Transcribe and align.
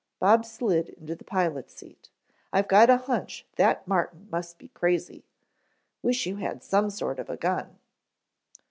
Bob 0.19 0.43
slid 0.43 0.89
into 0.89 1.13
the 1.13 1.23
pilot's 1.23 1.75
seat. 1.75 2.09
"I've 2.51 2.67
got 2.67 2.89
a 2.89 2.97
hunch 2.97 3.45
that 3.57 3.87
Martin 3.87 4.27
must 4.31 4.57
be 4.57 4.69
crazy. 4.69 5.25
Wish 6.01 6.25
you 6.25 6.37
had 6.37 6.63
some 6.63 6.89
sort 6.89 7.19
of 7.19 7.39
gun." 7.39 7.77